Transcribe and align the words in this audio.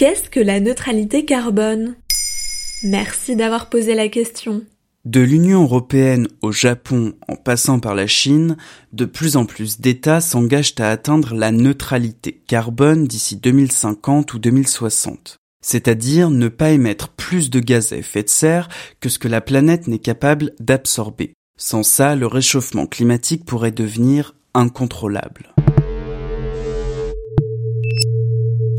Qu'est-ce 0.00 0.30
que 0.30 0.40
la 0.40 0.60
neutralité 0.60 1.26
carbone? 1.26 1.94
Merci 2.82 3.36
d'avoir 3.36 3.68
posé 3.68 3.94
la 3.94 4.08
question. 4.08 4.62
De 5.04 5.20
l'Union 5.20 5.64
européenne 5.64 6.26
au 6.40 6.52
Japon 6.52 7.12
en 7.28 7.36
passant 7.36 7.80
par 7.80 7.94
la 7.94 8.06
Chine, 8.06 8.56
de 8.94 9.04
plus 9.04 9.36
en 9.36 9.44
plus 9.44 9.78
d'États 9.78 10.22
s'engagent 10.22 10.72
à 10.78 10.88
atteindre 10.90 11.34
la 11.34 11.52
neutralité 11.52 12.42
carbone 12.46 13.06
d'ici 13.06 13.36
2050 13.36 14.32
ou 14.32 14.38
2060. 14.38 15.36
C'est-à-dire 15.62 16.30
ne 16.30 16.48
pas 16.48 16.70
émettre 16.70 17.10
plus 17.10 17.50
de 17.50 17.60
gaz 17.60 17.92
à 17.92 17.98
effet 17.98 18.22
de 18.22 18.30
serre 18.30 18.70
que 19.00 19.10
ce 19.10 19.18
que 19.18 19.28
la 19.28 19.42
planète 19.42 19.86
n'est 19.86 19.98
capable 19.98 20.54
d'absorber. 20.60 21.34
Sans 21.58 21.82
ça, 21.82 22.16
le 22.16 22.26
réchauffement 22.26 22.86
climatique 22.86 23.44
pourrait 23.44 23.70
devenir 23.70 24.34
incontrôlable. 24.54 25.52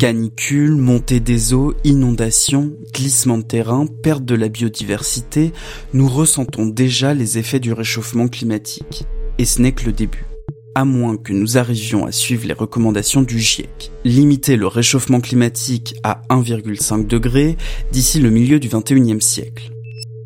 Canicules, 0.02 0.78
montée 0.78 1.20
des 1.20 1.54
eaux, 1.54 1.76
inondations, 1.84 2.73
glissement 2.91 3.38
de 3.38 3.44
terrain, 3.44 3.86
perte 3.86 4.26
de 4.26 4.34
la 4.34 4.50
biodiversité, 4.50 5.54
nous 5.94 6.10
ressentons 6.10 6.66
déjà 6.66 7.14
les 7.14 7.38
effets 7.38 7.60
du 7.60 7.72
réchauffement 7.72 8.27
climatique. 8.27 9.04
Et 9.38 9.46
ce 9.46 9.62
n'est 9.62 9.74
que 9.74 9.86
le 9.86 9.91
début. 9.91 10.26
À 10.74 10.86
moins 10.86 11.18
que 11.18 11.34
nous 11.34 11.60
arrivions 11.60 12.08
à 12.08 12.12
suivre 12.12 12.48
les 12.48 12.55
recommandations 12.55 13.22
du 13.22 13.40
GIEC. 13.40 13.91
Limiter 14.04 14.58
le 14.58 14.66
réchauffement 14.66 15.22
climatique 15.22 15.94
à 16.02 16.24
1,5 16.32 17.05
degré 17.05 17.55
d'ici 17.91 18.20
le 18.20 18.32
milieu 18.32 18.60
du 18.60 18.70
21e 18.70 19.22
siècle. 19.22 19.70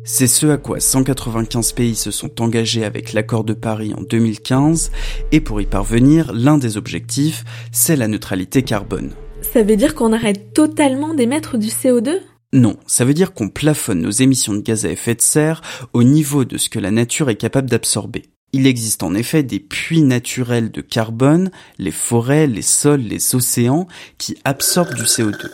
C'est 0.04 0.26
ce 0.26 0.46
à 0.46 0.56
quoi 0.56 0.80
195 0.80 1.72
pays 1.72 1.96
se 1.96 2.10
sont 2.10 2.40
engagés 2.40 2.86
avec 2.86 3.12
l'accord 3.12 3.44
de 3.44 3.52
Paris 3.52 3.92
en 3.92 4.00
2015, 4.00 4.90
et 5.32 5.42
pour 5.42 5.60
y 5.60 5.66
parvenir, 5.66 6.32
l'un 6.32 6.56
des 6.56 6.78
objectifs, 6.78 7.44
c'est 7.72 7.96
la 7.96 8.08
neutralité 8.08 8.62
carbone. 8.62 9.12
Ça 9.52 9.62
veut 9.62 9.76
dire 9.76 9.94
qu'on 9.94 10.12
arrête 10.12 10.52
totalement 10.52 11.14
d'émettre 11.14 11.56
du 11.56 11.68
CO2 11.68 12.20
Non, 12.52 12.76
ça 12.86 13.04
veut 13.04 13.14
dire 13.14 13.32
qu'on 13.32 13.48
plafonne 13.48 14.02
nos 14.02 14.10
émissions 14.10 14.54
de 14.54 14.60
gaz 14.60 14.84
à 14.84 14.90
effet 14.90 15.14
de 15.14 15.22
serre 15.22 15.62
au 15.92 16.02
niveau 16.02 16.44
de 16.44 16.58
ce 16.58 16.68
que 16.68 16.78
la 16.78 16.90
nature 16.90 17.30
est 17.30 17.36
capable 17.36 17.70
d'absorber. 17.70 18.24
Il 18.52 18.66
existe 18.66 19.02
en 19.02 19.14
effet 19.14 19.42
des 19.42 19.60
puits 19.60 20.02
naturels 20.02 20.70
de 20.70 20.80
carbone, 20.80 21.50
les 21.78 21.90
forêts, 21.90 22.46
les 22.46 22.62
sols, 22.62 23.00
les 23.00 23.34
océans, 23.34 23.86
qui 24.18 24.36
absorbent 24.44 24.94
du 24.94 25.02
CO2. 25.02 25.50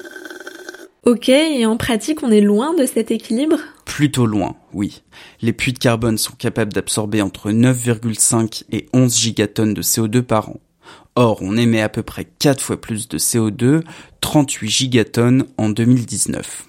Ok, 1.04 1.28
et 1.28 1.66
en 1.66 1.76
pratique, 1.76 2.22
on 2.22 2.30
est 2.30 2.40
loin 2.40 2.74
de 2.74 2.86
cet 2.86 3.10
équilibre? 3.10 3.58
Plutôt 3.84 4.26
loin, 4.26 4.54
oui. 4.72 5.02
Les 5.40 5.52
puits 5.52 5.72
de 5.72 5.78
carbone 5.78 6.18
sont 6.18 6.34
capables 6.34 6.72
d'absorber 6.72 7.22
entre 7.22 7.50
9,5 7.50 8.64
et 8.70 8.86
11 8.92 9.18
gigatonnes 9.18 9.74
de 9.74 9.82
CO2 9.82 10.22
par 10.22 10.50
an. 10.50 10.60
Or, 11.14 11.38
on 11.42 11.58
émet 11.58 11.82
à 11.82 11.90
peu 11.90 12.02
près 12.02 12.24
4 12.24 12.62
fois 12.62 12.80
plus 12.80 13.06
de 13.06 13.18
CO2, 13.18 13.82
38 14.22 14.68
gigatonnes 14.70 15.44
en 15.58 15.68
2019. 15.68 16.66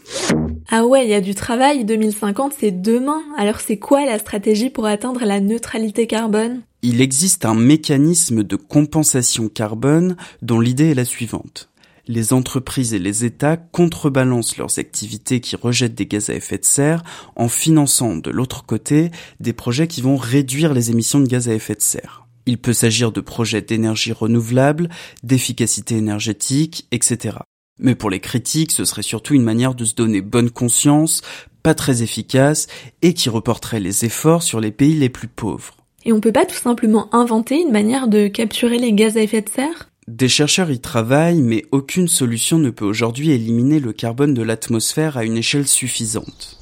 Ah 0.69 0.85
ouais, 0.85 1.05
il 1.05 1.09
y 1.09 1.13
a 1.13 1.21
du 1.21 1.33
travail, 1.33 1.85
2050 1.85 2.53
c'est 2.59 2.71
demain. 2.71 3.21
Alors 3.37 3.61
c'est 3.61 3.77
quoi 3.77 4.05
la 4.05 4.19
stratégie 4.19 4.69
pour 4.69 4.85
atteindre 4.85 5.23
la 5.23 5.39
neutralité 5.39 6.07
carbone? 6.07 6.61
Il 6.81 6.99
existe 6.99 7.45
un 7.45 7.55
mécanisme 7.55 8.43
de 8.43 8.57
compensation 8.57 9.47
carbone 9.47 10.17
dont 10.41 10.59
l'idée 10.59 10.91
est 10.91 10.95
la 10.95 11.05
suivante. 11.05 11.69
Les 12.07 12.33
entreprises 12.33 12.93
et 12.93 12.99
les 12.99 13.23
États 13.23 13.55
contrebalancent 13.55 14.57
leurs 14.57 14.77
activités 14.77 15.39
qui 15.39 15.55
rejettent 15.55 15.95
des 15.95 16.05
gaz 16.05 16.29
à 16.29 16.33
effet 16.33 16.57
de 16.57 16.65
serre 16.65 17.01
en 17.37 17.47
finançant 17.47 18.17
de 18.17 18.29
l'autre 18.29 18.65
côté 18.65 19.09
des 19.39 19.53
projets 19.53 19.87
qui 19.87 20.01
vont 20.01 20.17
réduire 20.17 20.73
les 20.73 20.91
émissions 20.91 21.21
de 21.21 21.27
gaz 21.27 21.47
à 21.47 21.53
effet 21.53 21.75
de 21.75 21.81
serre. 21.81 22.22
Il 22.45 22.57
peut 22.57 22.73
s'agir 22.73 23.11
de 23.11 23.21
projets 23.21 23.61
d'énergie 23.61 24.11
renouvelable, 24.11 24.89
d'efficacité 25.23 25.95
énergétique, 25.95 26.87
etc. 26.91 27.37
Mais 27.79 27.95
pour 27.95 28.09
les 28.09 28.19
critiques, 28.19 28.71
ce 28.71 28.85
serait 28.85 29.01
surtout 29.01 29.33
une 29.33 29.43
manière 29.43 29.75
de 29.75 29.85
se 29.85 29.95
donner 29.95 30.21
bonne 30.21 30.49
conscience, 30.49 31.21
pas 31.63 31.73
très 31.73 32.03
efficace, 32.03 32.67
et 33.01 33.13
qui 33.13 33.29
reporterait 33.29 33.79
les 33.79 34.05
efforts 34.05 34.43
sur 34.43 34.59
les 34.59 34.71
pays 34.71 34.95
les 34.95 35.09
plus 35.09 35.27
pauvres. 35.27 35.77
Et 36.05 36.11
on 36.11 36.19
peut 36.19 36.33
pas 36.33 36.45
tout 36.45 36.55
simplement 36.55 37.13
inventer 37.15 37.61
une 37.61 37.71
manière 37.71 38.07
de 38.07 38.27
capturer 38.27 38.77
les 38.77 38.93
gaz 38.93 39.15
à 39.15 39.21
effet 39.21 39.41
de 39.41 39.49
serre? 39.49 39.89
Des 40.09 40.27
chercheurs 40.27 40.69
y 40.69 40.81
travaillent, 40.81 41.41
mais 41.41 41.63
aucune 41.71 42.09
solution 42.09 42.57
ne 42.57 42.71
peut 42.71 42.85
aujourd'hui 42.85 43.31
éliminer 43.31 43.79
le 43.79 43.93
carbone 43.93 44.33
de 44.33 44.41
l'atmosphère 44.41 45.15
à 45.15 45.23
une 45.23 45.37
échelle 45.37 45.67
suffisante. 45.67 46.59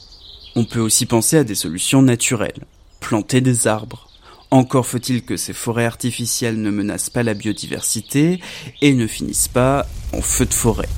On 0.56 0.64
peut 0.64 0.80
aussi 0.80 1.08
penser 1.08 1.38
à 1.38 1.44
des 1.44 1.56
solutions 1.56 2.04
naturelles. 2.04 2.66
Planter 3.00 3.42
des 3.42 3.66
arbres, 3.66 4.11
encore 4.52 4.86
faut-il 4.86 5.24
que 5.24 5.38
ces 5.38 5.54
forêts 5.54 5.86
artificielles 5.86 6.62
ne 6.62 6.70
menacent 6.70 7.10
pas 7.10 7.24
la 7.24 7.34
biodiversité 7.34 8.40
et 8.82 8.94
ne 8.94 9.08
finissent 9.08 9.48
pas 9.48 9.88
en 10.14 10.22
feu 10.22 10.46
de 10.46 10.54
forêt, 10.54 10.90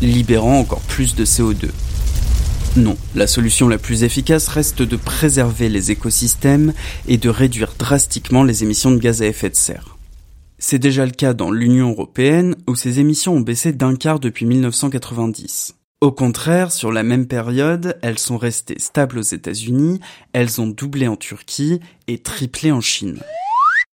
libérant 0.00 0.58
encore 0.58 0.80
plus 0.80 1.14
de 1.14 1.24
CO2. 1.24 1.68
Non, 2.76 2.96
la 3.14 3.26
solution 3.28 3.68
la 3.68 3.78
plus 3.78 4.02
efficace 4.02 4.48
reste 4.48 4.82
de 4.82 4.96
préserver 4.96 5.68
les 5.68 5.92
écosystèmes 5.92 6.72
et 7.06 7.18
de 7.18 7.28
réduire 7.28 7.74
drastiquement 7.78 8.42
les 8.42 8.64
émissions 8.64 8.90
de 8.90 8.98
gaz 8.98 9.22
à 9.22 9.26
effet 9.26 9.50
de 9.50 9.54
serre. 9.54 9.96
C'est 10.58 10.78
déjà 10.78 11.04
le 11.04 11.12
cas 11.12 11.34
dans 11.34 11.50
l'Union 11.50 11.90
européenne 11.90 12.56
où 12.66 12.74
ces 12.74 12.98
émissions 12.98 13.34
ont 13.34 13.40
baissé 13.40 13.72
d'un 13.72 13.96
quart 13.96 14.18
depuis 14.18 14.46
1990. 14.46 15.74
Au 16.04 16.12
contraire, 16.12 16.70
sur 16.70 16.92
la 16.92 17.02
même 17.02 17.26
période, 17.26 17.96
elles 18.02 18.18
sont 18.18 18.36
restées 18.36 18.78
stables 18.78 19.18
aux 19.18 19.22
États-Unis, 19.22 20.00
elles 20.34 20.60
ont 20.60 20.66
doublé 20.66 21.08
en 21.08 21.16
Turquie 21.16 21.80
et 22.08 22.18
triplé 22.18 22.70
en 22.72 22.82
Chine. 22.82 23.20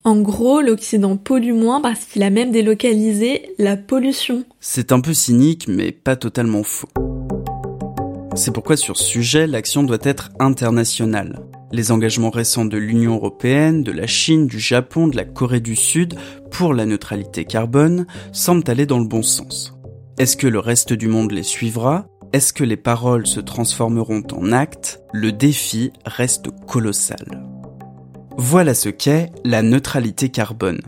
En 0.04 0.20
gros, 0.20 0.60
l'Occident 0.60 1.16
pollue 1.16 1.54
moins 1.54 1.80
parce 1.80 2.04
qu'il 2.04 2.22
a 2.22 2.28
même 2.28 2.50
délocalisé 2.50 3.54
la 3.56 3.78
pollution. 3.78 4.44
C'est 4.60 4.92
un 4.92 5.00
peu 5.00 5.14
cynique, 5.14 5.66
mais 5.66 5.92
pas 5.92 6.14
totalement 6.14 6.62
faux. 6.62 6.90
C'est 8.34 8.52
pourquoi 8.52 8.76
sur 8.76 8.98
ce 8.98 9.04
sujet, 9.04 9.46
l'action 9.46 9.82
doit 9.82 9.96
être 10.02 10.28
internationale. 10.38 11.40
Les 11.72 11.90
engagements 11.90 12.28
récents 12.28 12.66
de 12.66 12.76
l'Union 12.76 13.14
européenne, 13.14 13.82
de 13.82 13.92
la 13.92 14.06
Chine, 14.06 14.46
du 14.46 14.60
Japon, 14.60 15.08
de 15.08 15.16
la 15.16 15.24
Corée 15.24 15.60
du 15.60 15.74
Sud 15.74 16.16
pour 16.50 16.74
la 16.74 16.84
neutralité 16.84 17.46
carbone 17.46 18.06
semblent 18.30 18.70
aller 18.70 18.84
dans 18.84 18.98
le 18.98 19.08
bon 19.08 19.22
sens. 19.22 19.73
Est-ce 20.16 20.36
que 20.36 20.46
le 20.46 20.60
reste 20.60 20.92
du 20.92 21.08
monde 21.08 21.32
les 21.32 21.42
suivra? 21.42 22.06
Est-ce 22.32 22.52
que 22.52 22.62
les 22.62 22.76
paroles 22.76 23.26
se 23.26 23.40
transformeront 23.40 24.22
en 24.32 24.52
actes? 24.52 25.00
Le 25.12 25.32
défi 25.32 25.90
reste 26.06 26.50
colossal. 26.68 27.42
Voilà 28.36 28.74
ce 28.74 28.90
qu'est 28.90 29.32
la 29.44 29.62
neutralité 29.62 30.28
carbone. 30.28 30.82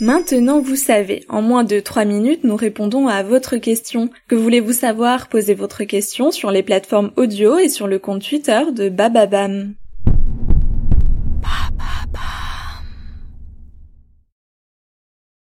Maintenant, 0.00 0.60
vous 0.60 0.74
savez, 0.74 1.24
en 1.28 1.42
moins 1.42 1.62
de 1.62 1.78
3 1.78 2.04
minutes, 2.04 2.42
nous 2.42 2.56
répondons 2.56 3.06
à 3.06 3.22
votre 3.22 3.56
question. 3.58 4.10
Que 4.26 4.34
voulez-vous 4.34 4.72
savoir? 4.72 5.28
Posez 5.28 5.54
votre 5.54 5.84
question 5.84 6.32
sur 6.32 6.50
les 6.50 6.64
plateformes 6.64 7.12
audio 7.16 7.58
et 7.58 7.68
sur 7.68 7.86
le 7.86 8.00
compte 8.00 8.28
Twitter 8.28 8.62
de 8.74 8.88
Bababam. 8.88 9.74